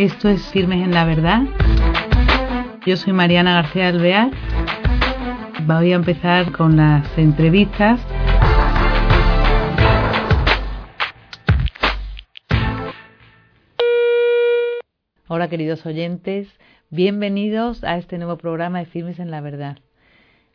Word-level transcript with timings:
Esto 0.00 0.30
es 0.30 0.40
Firmes 0.48 0.82
en 0.82 0.94
la 0.94 1.04
Verdad. 1.04 1.42
Yo 2.86 2.96
soy 2.96 3.12
Mariana 3.12 3.52
García 3.52 3.88
Alvear. 3.88 4.30
Voy 5.66 5.92
a 5.92 5.96
empezar 5.96 6.52
con 6.52 6.78
las 6.78 7.06
entrevistas. 7.18 8.00
Hola 15.28 15.50
queridos 15.50 15.84
oyentes, 15.84 16.48
bienvenidos 16.88 17.84
a 17.84 17.98
este 17.98 18.16
nuevo 18.16 18.38
programa 18.38 18.78
de 18.78 18.86
Firmes 18.86 19.18
en 19.18 19.30
la 19.30 19.42
Verdad. 19.42 19.80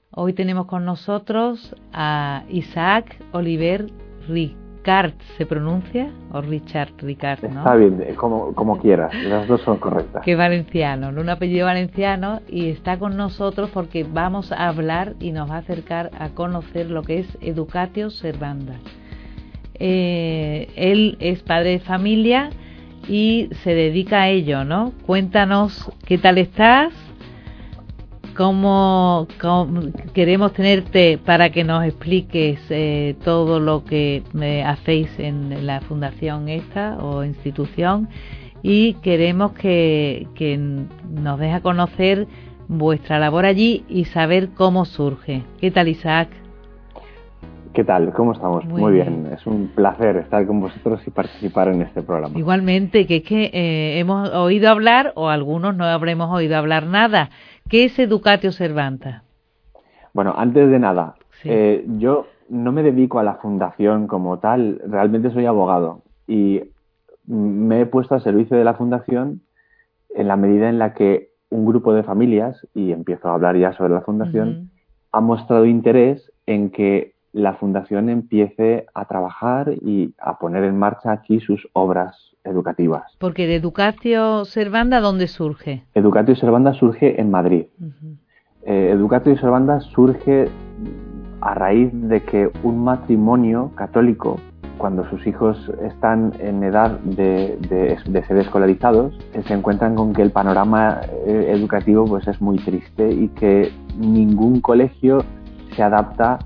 Hoy 0.10 0.34
tenemos 0.34 0.66
con 0.66 0.86
nosotros 0.86 1.76
a 1.94 2.46
Isaac 2.50 3.16
Oliver 3.32 3.92
Rick 4.28 4.65
Ricard 4.86 5.14
se 5.36 5.48
pronuncia 5.48 6.12
o 6.32 6.42
Richard 6.42 6.92
Ricard, 7.00 7.42
¿no? 7.50 7.62
Está 7.62 7.74
bien, 7.74 8.04
eh, 8.04 8.14
como, 8.14 8.54
como 8.54 8.78
quieras, 8.78 9.12
las 9.24 9.48
dos 9.48 9.62
son 9.62 9.78
correctas. 9.78 10.22
Que 10.24 10.36
valenciano, 10.36 11.10
un 11.10 11.28
apellido 11.28 11.66
valenciano 11.66 12.42
y 12.48 12.70
está 12.70 13.00
con 13.00 13.18
nosotros 13.18 13.72
porque 13.74 14.04
vamos 14.04 14.52
a 14.52 14.68
hablar 14.68 15.16
y 15.20 15.32
nos 15.32 15.50
va 15.50 15.56
a 15.56 15.60
acercar 15.60 16.12
a 16.20 16.30
conocer 16.30 16.92
lo 16.92 17.02
que 17.02 17.22
es 17.22 17.38
Educatio 17.42 18.12
Servanda. 18.12 18.76
Eh, 19.74 20.68
él 20.76 21.18
es 21.20 21.42
padre 21.42 21.72
de 21.72 21.80
familia 21.80 22.52
y 23.10 23.50
se 23.64 23.74
dedica 23.74 24.22
a 24.22 24.30
ello, 24.30 24.66
¿no? 24.66 24.94
Cuéntanos 25.08 25.92
qué 26.06 26.20
tal 26.20 26.38
estás, 26.38 26.94
cómo, 28.36 29.28
queremos 30.14 30.54
tenerte 30.54 31.18
para 31.18 31.50
que 31.50 31.64
nos 31.64 31.84
expliques 31.84 32.60
eh, 32.70 33.16
todo 33.24 33.60
lo 33.60 33.84
que 33.84 34.24
eh, 34.40 34.64
hacéis 34.64 35.10
en 35.18 35.66
la 35.66 35.82
fundación 35.82 36.50
esta 36.50 36.98
o 37.00 37.24
institución 37.24 38.10
y 38.62 38.94
queremos 38.96 39.54
que, 39.54 40.28
que 40.36 40.58
nos 40.58 41.40
deja 41.40 41.62
conocer 41.62 42.28
vuestra 42.68 43.20
labor 43.20 43.46
allí 43.46 43.86
y 43.88 44.06
saber 44.06 44.50
cómo 44.50 44.86
surge. 44.86 45.44
¿Qué 45.60 45.72
tal, 45.72 45.88
Isaac? 45.88 46.30
¿Qué 47.76 47.84
tal? 47.84 48.14
¿Cómo 48.14 48.32
estamos? 48.32 48.64
Muy, 48.64 48.94
bien. 48.94 49.28
Es 49.34 49.46
un 49.46 49.68
placer 49.68 50.16
estar 50.16 50.48
con 50.48 50.62
vosotros 50.62 51.02
y 51.06 51.10
participar 51.10 51.68
en 51.68 51.82
este 51.82 52.02
programa. 52.02 52.40
Igualmente, 52.40 53.06
que 53.06 53.18
es 53.18 53.24
que 53.24 53.52
eh, 53.54 54.00
hemos 54.00 54.30
oído 54.30 54.70
hablar, 54.70 55.12
o 55.16 55.28
algunos 55.28 55.76
no 55.76 55.84
habremos 55.84 56.32
oído 56.32 56.56
hablar 56.56 56.88
nada, 56.88 57.30
¿Qué 57.68 57.86
es 57.86 57.98
Educatio 57.98 58.52
Servanta? 58.52 59.24
Bueno, 60.14 60.36
antes 60.38 60.70
de 60.70 60.78
nada, 60.78 61.16
eh, 61.44 61.84
yo 61.98 62.28
no 62.48 62.72
me 62.72 62.84
dedico 62.84 63.18
a 63.18 63.24
la 63.24 63.36
fundación 63.36 64.06
como 64.06 64.38
tal, 64.38 64.80
realmente 64.88 65.32
soy 65.32 65.48
abogado 65.48 66.04
y 66.28 66.62
me 67.26 67.82
he 67.82 67.86
puesto 67.88 68.14
al 68.14 68.22
servicio 68.22 68.56
de 68.56 68.64
la 68.64 68.76
fundación 68.76 69.42
en 70.14 70.28
la 70.28 70.36
medida 70.36 70.70
en 70.70 70.78
la 70.78 70.94
que 70.94 71.32
un 71.50 71.66
grupo 71.66 71.94
de 71.94 72.04
familias, 72.04 72.68
y 72.76 72.92
empiezo 72.92 73.30
a 73.30 73.34
hablar 73.34 73.58
ya 73.58 73.74
sobre 73.74 73.96
la 73.96 74.02
fundación, 74.02 74.70
ha 75.12 75.20
mostrado 75.20 75.66
interés 75.66 76.32
en 76.46 76.70
que 76.70 77.15
la 77.36 77.56
fundación 77.56 78.08
empiece 78.08 78.86
a 78.94 79.04
trabajar 79.06 79.74
y 79.82 80.14
a 80.20 80.40
poner 80.40 80.64
en 80.64 80.80
marcha 80.80 81.12
aquí 81.12 81.42
sus 81.42 81.68
obras 81.74 82.16
educativas. 82.46 83.12
Porque 83.20 83.46
de 83.46 83.56
Educatio 83.56 84.46
Servanda, 84.46 85.02
¿dónde 85.02 85.28
surge? 85.28 85.84
Educatio 85.96 86.38
Servanda 86.38 86.74
surge 86.74 87.20
en 87.20 87.30
Madrid. 87.32 87.66
Eh, 88.64 88.92
Educatio 88.94 89.38
Servanda 89.38 89.82
surge 89.82 90.48
a 91.42 91.54
raíz 91.56 91.90
de 91.92 92.22
que 92.22 92.50
un 92.64 92.82
matrimonio 92.86 93.72
católico, 93.76 94.40
cuando 94.78 95.04
sus 95.10 95.28
hijos 95.28 95.60
están 95.84 96.32
en 96.40 96.64
edad 96.64 97.00
de, 97.02 97.58
ser 98.28 98.38
escolarizados, 98.38 99.14
se 99.46 99.54
encuentran 99.54 99.96
con 99.96 100.14
que 100.14 100.22
el 100.22 100.32
panorama 100.32 101.02
eh, 101.28 101.52
educativo 101.54 102.06
pues, 102.06 102.26
es 102.30 102.40
muy 102.40 102.60
triste 102.60 103.12
y 103.12 103.28
que 103.28 103.74
ningún 103.98 104.62
colegio 104.62 105.26
se 105.76 105.84
adapta 105.84 106.40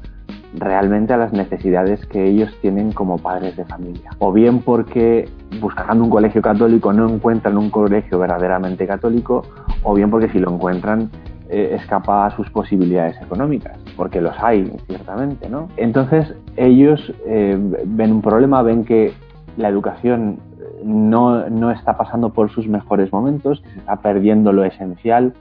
realmente 0.54 1.14
a 1.14 1.18
las 1.18 1.32
necesidades 1.32 2.06
que 2.08 2.26
ellos 2.26 2.56
tienen 2.62 2.92
como 2.92 3.18
padres 3.18 3.56
de 3.56 3.66
familia. 3.66 4.12
O 4.20 4.32
bien 4.32 4.60
porque 4.62 5.30
buscando 5.62 6.04
un 6.04 6.10
colegio 6.10 6.42
católico 6.42 6.92
no 6.94 7.08
encuentran 7.08 7.58
un 7.58 7.70
colegio 7.70 8.20
verdaderamente 8.20 8.88
católico, 8.88 9.44
o 9.84 9.94
bien 9.94 10.10
porque 10.10 10.30
si 10.30 10.40
lo 10.40 10.52
encuentran 10.52 11.10
eh, 11.50 11.76
escapa 11.80 12.26
a 12.26 12.36
sus 12.36 12.50
posibilidades 12.50 13.20
económicas, 13.22 13.78
porque 13.96 14.22
los 14.22 14.36
hay, 14.40 14.72
ciertamente, 14.88 15.50
¿no? 15.50 15.68
Entonces 15.78 16.34
ellos 16.56 17.14
eh, 17.26 17.58
ven 17.86 18.12
un 18.12 18.22
problema, 18.22 18.62
ven 18.62 18.86
que 18.86 19.14
la 19.58 19.68
educación 19.68 20.40
no, 20.84 21.50
no 21.50 21.72
está 21.72 21.98
pasando 21.98 22.30
por 22.30 22.50
sus 22.52 22.68
mejores 22.68 23.12
momentos, 23.12 23.62
que 23.62 23.70
se 23.70 23.80
está 23.80 23.98
perdiendo 23.98 24.54
lo 24.54 24.64
esencial 24.64 25.34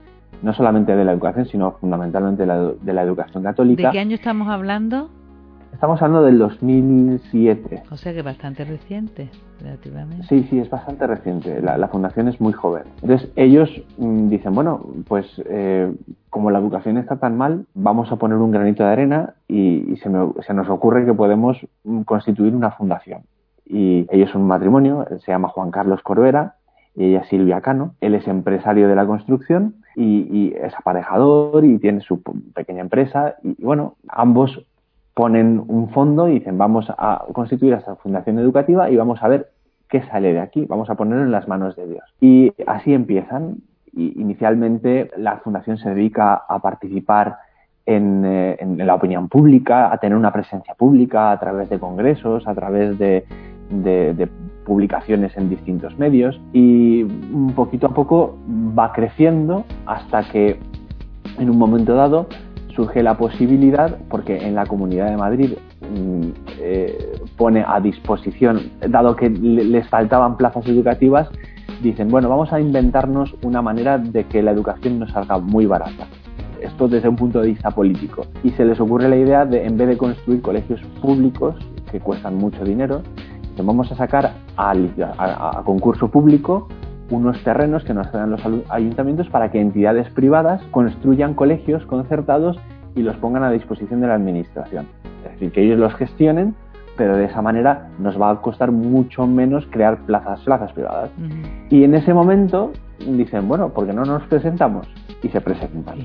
no 0.43 0.53
solamente 0.53 0.95
de 0.95 1.05
la 1.05 1.13
educación, 1.13 1.47
sino 1.47 1.73
fundamentalmente 1.73 2.43
de 2.43 2.47
la, 2.47 2.59
de 2.59 2.93
la 2.93 3.03
educación 3.03 3.43
católica. 3.43 3.89
¿De 3.89 3.91
qué 3.91 3.99
año 3.99 4.15
estamos 4.15 4.49
hablando? 4.49 5.11
Estamos 5.73 6.03
hablando 6.03 6.27
del 6.27 6.39
2007. 6.39 7.85
O 7.93 7.97
sea 7.97 8.13
que 8.13 8.23
bastante 8.23 8.65
reciente, 8.65 9.31
relativamente. 9.61 10.27
Sí, 10.27 10.45
sí, 10.51 10.59
es 10.59 10.69
bastante 10.69 11.07
reciente. 11.07 11.63
La, 11.63 11.87
fundación 11.87 12.27
es 12.27 12.41
muy 12.41 12.53
joven. 12.53 12.83
Entonces 13.01 13.31
ellos 13.37 13.71
mm, 13.97 14.29
dicen, 14.29 14.55
bueno, 14.55 14.85
pues 15.07 15.41
eh, 15.47 15.95
como 16.31 16.51
la 16.51 16.59
educación 16.59 16.97
está 16.97 17.17
tan 17.17 17.37
mal, 17.37 17.67
vamos 17.75 18.11
a 18.11 18.17
poner 18.17 18.39
un 18.39 18.51
granito 18.51 18.83
de 18.83 18.91
arena 18.91 19.35
y, 19.47 19.95
se, 20.03 20.11
se, 20.45 20.55
nos 20.55 20.69
ocurre 20.69 21.07
que 21.07 21.15
podemos 21.15 21.59
mm, 21.85 22.01
constituir 22.03 22.57
una 22.57 22.73
fundación. 22.73 23.23
Y 23.65 24.07
ellos 24.11 24.31
son 24.31 24.43
un 24.43 24.49
matrimonio, 24.49 25.07
se 25.25 25.31
llama 25.31 25.49
Juan 25.49 25.71
Carlos 25.71 26.03
Corbera 26.03 26.57
y 26.97 27.11
ella 27.11 27.25
Silvia 27.25 27.61
Cano. 27.61 27.95
Él 28.01 28.17
es 28.17 28.27
empresario 28.27 28.89
de 28.89 28.97
la 28.97 29.07
construcción 29.07 29.77
y, 29.99 30.55
es 30.57 30.75
aparejador 30.75 31.65
y 31.65 31.79
tiene 31.79 32.01
su 32.01 32.23
pequeña 32.55 32.81
empresa 32.81 33.37
y, 33.43 33.63
bueno, 33.63 33.97
ambos 34.09 34.65
ponen 35.15 35.63
un 35.67 35.91
fondo 35.91 36.29
y 36.29 36.35
dicen 36.35 36.57
vamos 36.59 36.87
a 36.97 37.25
constituir 37.33 37.73
esta 37.75 37.97
fundación 37.97 38.39
educativa 38.39 38.89
y 38.89 38.97
vamos 38.97 39.23
a 39.23 39.29
ver 39.29 39.49
qué 39.89 40.03
sale 40.03 40.33
de 40.33 40.41
aquí, 40.41 40.65
vamos 40.67 40.91
a 40.91 40.95
ponerlo 40.95 41.25
en 41.25 41.33
las 41.33 41.49
manos 41.49 41.75
de 41.77 41.89
Dios. 41.89 42.05
Y 42.21 42.53
así 42.67 42.93
empiezan. 42.93 43.57
Y 43.93 44.21
inicialmente 44.21 45.11
la 45.17 45.39
fundación 45.39 45.79
se 45.79 45.89
dedica 45.91 46.35
a 46.35 46.59
participar 46.61 47.39
en, 47.87 48.23
eh, 48.25 48.59
la 48.77 48.95
opinión 48.95 49.29
pública, 49.29 49.91
a 49.93 49.97
tener 49.97 50.17
una 50.17 50.33
presencia 50.33 50.75
pública 50.75 51.33
a 51.33 51.41
través 51.41 51.71
de 51.71 51.79
congresos, 51.79 52.47
a 52.47 52.55
través 52.55 52.99
de, 52.99 53.25
de 53.71 54.29
publicaciones 54.69 55.35
en 55.37 55.49
distintos 55.49 55.99
medios 55.99 56.39
y 56.53 57.05
poquito 57.57 57.87
a 57.87 57.95
poco 57.95 58.39
va 58.79 58.93
creciendo 58.93 59.65
hasta 59.87 60.23
que 60.31 60.61
en 61.39 61.51
un 61.51 61.59
momento 61.59 61.95
dado 61.95 62.27
surge 62.77 63.03
la 63.03 63.17
posibilidad, 63.17 63.97
porque 64.09 64.37
en 64.47 64.55
la 64.55 64.67
Comunidad 64.67 65.11
de 65.11 65.17
Madrid 65.17 65.55
mm, 65.81 66.29
eh, 66.61 67.13
pone 67.37 67.65
a 67.67 67.81
disposición, 67.81 68.61
dado 68.89 69.17
que 69.17 69.31
les 69.31 69.89
faltaban 69.89 70.37
plazas 70.37 70.65
educativas, 70.69 71.29
dicen, 71.83 72.09
bueno, 72.09 72.29
vamos 72.29 72.53
a 72.53 72.61
inventarnos 72.61 73.35
una 73.43 73.63
manera 73.63 73.99
de 73.99 74.25
que 74.25 74.43
la 74.43 74.53
educación 74.53 75.01
nos 75.01 75.11
salga 75.11 75.39
muy 75.39 75.67
barata. 75.67 76.07
Esto 76.61 76.87
desde 76.87 77.09
un 77.09 77.17
punto 77.17 77.41
de 77.41 77.49
vista 77.49 77.71
político. 77.71 78.27
Y 78.45 78.51
se 78.51 78.65
les 78.65 78.79
ocurre 78.81 79.09
la 79.09 79.17
idea 79.17 79.45
de, 79.45 79.65
en 79.65 79.77
vez 79.77 79.89
de 79.89 79.97
construir 79.97 80.41
colegios 80.43 80.81
públicos, 81.01 81.57
que 81.91 82.01
cuestan 82.01 82.37
mucho 82.37 82.63
dinero, 82.65 83.03
vamos 83.67 83.91
a 83.93 83.97
sacar 83.97 84.33
a, 84.57 85.63
concurso 85.65 86.09
público 86.09 86.69
unos 87.11 87.43
terrenos 87.43 87.85
que 87.85 87.95
nos 87.95 88.11
dan 88.13 88.31
los 88.31 88.43
ayuntamientos 88.69 89.29
para 89.31 89.51
que 89.51 89.61
entidades 89.61 90.11
privadas 90.11 90.63
construyan 90.71 91.35
colegios 91.35 91.87
concertados 91.87 92.59
y 92.95 93.03
los 93.03 93.17
pongan 93.17 93.45
a 93.45 93.51
disposición 93.51 94.01
de 94.01 94.09
la 94.09 94.15
administración. 94.15 94.87
Es 95.25 95.33
decir, 95.33 95.53
que 95.53 95.65
ellos 95.65 95.79
los 95.79 95.95
gestionen, 95.95 96.55
pero 96.97 97.17
de 97.17 97.25
esa 97.25 97.41
manera 97.41 97.89
nos 97.99 98.21
va 98.21 98.31
a 98.31 98.37
costar 98.43 98.73
mucho 98.73 99.27
menos 99.27 99.67
crear 99.71 99.99
plazas, 100.05 100.41
plazas 100.41 100.73
privadas. 100.73 101.11
Y 101.71 101.85
en 101.85 101.95
ese 101.95 102.13
momento 102.13 102.73
dicen, 103.07 103.49
bueno, 103.49 103.71
¿por 103.71 103.87
qué 103.87 103.93
no 103.93 104.05
nos 104.05 104.25
presentamos? 104.25 104.87
Y 105.23 105.29
se 105.29 105.41
presentan. 105.41 105.99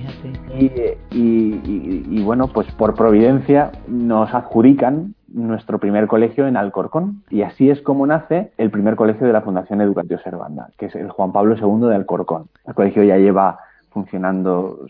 Y, 0.57 0.71
y, 1.11 2.23
bueno, 2.23 2.47
pues 2.47 2.71
por 2.71 2.95
providencia 2.95 3.71
nos 3.87 4.33
adjudican 4.33 5.13
nuestro 5.33 5.79
primer 5.79 6.07
colegio 6.07 6.47
en 6.47 6.55
Alcorcón. 6.55 7.23
Y 7.29 7.41
así 7.41 7.69
es 7.69 7.81
como 7.81 8.07
nace 8.07 8.51
el 8.57 8.71
primer 8.71 8.95
colegio 8.95 9.27
de 9.27 9.33
la 9.33 9.41
Fundación 9.41 9.81
Educatio 9.81 10.19
Servanda, 10.19 10.69
que 10.77 10.85
es 10.85 10.95
el 10.95 11.09
Juan 11.09 11.31
Pablo 11.31 11.55
II 11.55 11.89
de 11.89 11.95
Alcorcón. 11.95 12.47
El 12.65 12.73
colegio 12.73 13.03
ya 13.03 13.17
lleva 13.17 13.59
funcionando, 13.91 14.87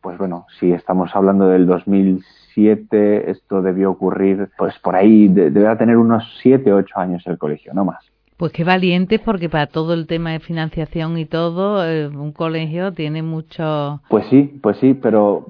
pues 0.00 0.18
bueno, 0.18 0.46
si 0.58 0.72
estamos 0.72 1.14
hablando 1.14 1.48
del 1.48 1.66
2007, 1.66 3.30
esto 3.30 3.62
debió 3.62 3.90
ocurrir, 3.90 4.50
pues 4.58 4.78
por 4.80 4.96
ahí, 4.96 5.28
deberá 5.28 5.78
tener 5.78 5.96
unos 5.96 6.24
7, 6.42 6.72
8 6.72 6.98
años 6.98 7.22
el 7.26 7.38
colegio, 7.38 7.72
no 7.74 7.84
más. 7.84 8.04
Pues 8.36 8.52
qué 8.52 8.62
valiente, 8.62 9.18
porque 9.18 9.48
para 9.48 9.66
todo 9.66 9.94
el 9.94 10.06
tema 10.06 10.30
de 10.30 10.38
financiación 10.38 11.18
y 11.18 11.24
todo, 11.24 11.84
eh, 11.84 12.06
un 12.06 12.30
colegio 12.30 12.92
tiene 12.92 13.20
mucho. 13.20 14.00
Pues 14.08 14.26
sí, 14.26 14.60
pues 14.62 14.76
sí, 14.78 14.94
pero 14.94 15.46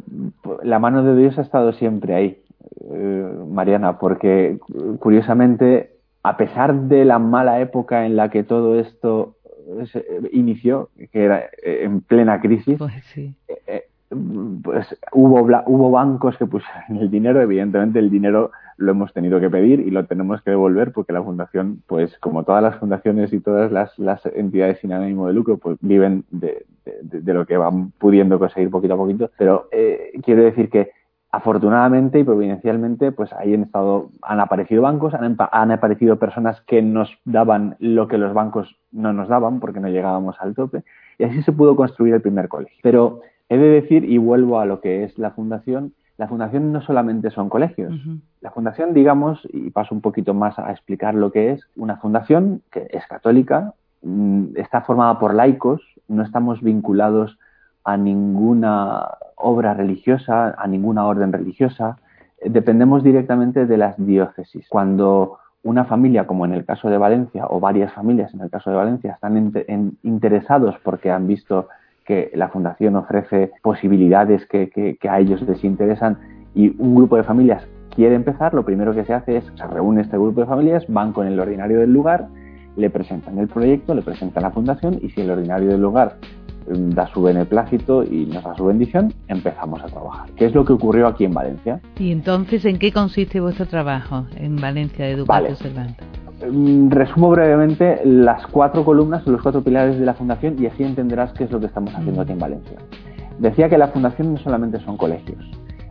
la 0.62 0.78
mano 0.78 1.02
de 1.02 1.14
Dios 1.14 1.38
ha 1.38 1.42
estado 1.42 1.72
siempre 1.74 2.14
ahí. 2.14 2.38
Eh, 2.90 3.32
Mariana, 3.48 3.98
porque 3.98 4.58
curiosamente, 4.98 5.90
a 6.22 6.36
pesar 6.36 6.74
de 6.74 7.04
la 7.04 7.18
mala 7.18 7.60
época 7.60 8.06
en 8.06 8.16
la 8.16 8.30
que 8.30 8.44
todo 8.44 8.78
esto 8.78 9.36
inició, 10.32 10.88
que 11.12 11.24
era 11.24 11.44
en 11.62 12.00
plena 12.00 12.40
crisis, 12.40 12.78
pues, 12.78 12.92
sí. 13.12 13.36
pues 14.62 14.98
hubo, 15.12 15.42
hubo 15.66 15.90
bancos 15.90 16.38
que 16.38 16.46
pusieron 16.46 16.96
el 16.98 17.10
dinero, 17.10 17.42
evidentemente 17.42 17.98
el 17.98 18.10
dinero 18.10 18.50
lo 18.78 18.92
hemos 18.92 19.12
tenido 19.12 19.40
que 19.40 19.50
pedir 19.50 19.80
y 19.80 19.90
lo 19.90 20.06
tenemos 20.06 20.40
que 20.42 20.50
devolver 20.50 20.92
porque 20.92 21.12
la 21.12 21.22
fundación, 21.22 21.82
pues 21.86 22.16
como 22.18 22.44
todas 22.44 22.62
las 22.62 22.76
fundaciones 22.76 23.32
y 23.32 23.40
todas 23.40 23.72
las, 23.72 23.98
las 23.98 24.24
entidades 24.26 24.78
sin 24.78 24.92
ánimo 24.92 25.26
de 25.26 25.32
lucro, 25.34 25.58
pues 25.58 25.76
viven 25.80 26.24
de, 26.30 26.64
de, 27.02 27.34
lo 27.34 27.44
que 27.44 27.56
van 27.56 27.90
pudiendo 27.90 28.38
conseguir 28.38 28.70
poquito 28.70 28.94
a 28.94 28.96
poquito. 28.96 29.30
Pero 29.36 29.68
eh, 29.72 30.12
quiero 30.22 30.44
decir 30.44 30.70
que 30.70 30.92
afortunadamente 31.30 32.18
y 32.18 32.24
providencialmente, 32.24 33.12
pues 33.12 33.32
ahí 33.34 33.54
han 33.54 33.64
estado, 33.64 34.10
han 34.22 34.40
aparecido 34.40 34.82
bancos, 34.82 35.14
han, 35.14 35.36
han, 35.38 35.70
aparecido 35.70 36.18
personas 36.18 36.60
que 36.62 36.80
nos 36.80 37.10
daban 37.24 37.76
lo 37.80 38.08
que 38.08 38.18
los 38.18 38.32
bancos 38.32 38.76
no 38.92 39.12
nos 39.12 39.28
daban 39.28 39.60
porque 39.60 39.80
no 39.80 39.88
llegábamos 39.88 40.36
al 40.40 40.54
tope 40.54 40.84
y 41.18 41.24
así 41.24 41.42
se 41.42 41.52
pudo 41.52 41.76
construir 41.76 42.14
el 42.14 42.22
primer 42.22 42.48
colegio. 42.48 42.78
Pero 42.82 43.20
he 43.48 43.58
de 43.58 43.68
decir, 43.68 44.04
y 44.04 44.18
vuelvo 44.18 44.60
a 44.60 44.66
lo 44.66 44.80
que 44.80 45.04
es 45.04 45.18
la 45.18 45.32
fundación, 45.32 45.92
la 46.16 46.28
fundación 46.28 46.72
no 46.72 46.80
solamente 46.80 47.30
son 47.30 47.48
colegios. 47.48 47.94
La 48.40 48.50
fundación, 48.50 48.94
digamos, 48.94 49.46
y 49.52 49.70
paso 49.70 49.94
un 49.94 50.00
poquito 50.00 50.34
más 50.34 50.58
a 50.58 50.70
explicar 50.72 51.14
lo 51.14 51.30
que 51.30 51.52
es, 51.52 51.60
una 51.76 51.96
fundación 51.98 52.62
que 52.72 52.88
es 52.90 53.06
católica, 53.06 53.74
mm, 54.02 54.56
está 54.56 54.80
formada 54.80 55.18
por 55.18 55.34
laicos, 55.34 55.80
no 56.08 56.22
estamos 56.22 56.60
vinculados 56.60 57.38
a 57.88 57.96
ninguna 57.96 59.08
obra 59.36 59.72
religiosa, 59.72 60.54
a 60.58 60.66
ninguna 60.66 61.06
orden 61.06 61.32
religiosa, 61.32 61.96
eh, 62.38 62.50
dependemos 62.50 63.02
directamente 63.02 63.64
de 63.64 63.76
las 63.78 63.96
diócesis. 63.96 64.68
Cuando 64.68 65.38
una 65.62 65.86
familia, 65.86 66.26
como 66.26 66.44
en 66.44 66.52
el 66.52 66.66
caso 66.66 66.90
de 66.90 66.98
Valencia, 66.98 67.46
o 67.48 67.60
varias 67.60 67.90
familias 67.94 68.34
en 68.34 68.42
el 68.42 68.50
caso 68.50 68.68
de 68.68 68.76
Valencia, 68.76 69.12
están 69.12 69.52
interesados 70.02 70.76
porque 70.84 71.10
han 71.10 71.26
visto 71.26 71.68
que 72.04 72.30
la 72.34 72.48
Fundación 72.48 72.94
ofrece 72.96 73.52
posibilidades 73.62 74.44
que, 74.46 74.98
a 75.08 75.18
ellos 75.18 75.40
les 75.42 75.64
interesan 75.64 76.18
y 76.54 76.74
un 76.78 76.94
grupo 76.94 77.16
de 77.16 77.24
familias 77.24 77.66
quiere 77.94 78.14
empezar, 78.14 78.52
lo 78.52 78.66
primero 78.66 78.94
que 78.94 79.04
se 79.04 79.14
hace 79.14 79.38
es, 79.38 79.44
se 79.54 79.66
reúne 79.66 80.02
este 80.02 80.18
grupo 80.18 80.42
de 80.42 80.46
familias, 80.46 80.84
van 80.88 81.12
con 81.12 81.26
el 81.26 81.40
ordinario 81.40 81.80
del 81.80 81.92
lugar, 81.92 82.28
le 82.76 82.90
presentan 82.90 83.38
el 83.38 83.48
proyecto, 83.48 83.94
le 83.94 84.02
presentan 84.02 84.42
la 84.42 84.50
fundación 84.50 84.98
y 85.00 85.08
si 85.08 85.22
el 85.22 85.30
ordinario 85.30 85.68
del 85.68 85.80
lugar 85.80 86.16
da 86.68 87.06
su 87.08 87.22
beneplácito 87.22 88.04
y 88.04 88.26
nos 88.26 88.44
da 88.44 88.54
su 88.56 88.66
bendición, 88.66 89.12
empezamos 89.28 89.82
a 89.82 89.86
trabajar. 89.86 90.28
¿Qué 90.36 90.46
es 90.46 90.54
lo 90.54 90.64
que 90.64 90.72
ocurrió 90.72 91.06
aquí 91.06 91.24
en 91.24 91.32
Valencia? 91.32 91.80
Y 91.98 92.12
entonces, 92.12 92.64
¿en 92.64 92.78
qué 92.78 92.92
consiste 92.92 93.40
vuestro 93.40 93.66
trabajo 93.66 94.26
en 94.36 94.56
Valencia 94.56 95.06
de 95.06 95.12
Educación 95.12 95.56
Cervantes? 95.56 96.06
Mm, 96.50 96.90
resumo 96.90 97.30
brevemente 97.30 98.00
las 98.04 98.46
cuatro 98.46 98.84
columnas 98.84 99.26
o 99.26 99.30
los 99.32 99.42
cuatro 99.42 99.62
pilares 99.62 99.98
de 99.98 100.06
la 100.06 100.14
Fundación 100.14 100.56
y 100.58 100.66
así 100.66 100.84
entenderás 100.84 101.32
qué 101.32 101.44
es 101.44 101.50
lo 101.50 101.58
que 101.58 101.66
estamos 101.66 101.94
haciendo 101.94 102.22
aquí 102.22 102.32
en 102.32 102.38
Valencia. 102.38 102.78
Decía 103.38 103.68
que 103.68 103.78
la 103.78 103.88
Fundación 103.88 104.34
no 104.34 104.38
solamente 104.38 104.78
son 104.80 104.96
colegios. 104.96 105.38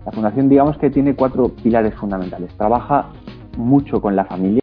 La 0.05 0.11
Fundación, 0.11 0.47
digamos 0.47 0.77
que 0.77 0.89
tiene 0.89 1.15
cuatro 1.15 1.49
pilares 1.49 1.93
fundamentales. 1.95 2.53
Trabaja 2.55 3.09
mucho 3.57 4.01
con 4.01 4.15
la 4.15 4.25
familia 4.25 4.61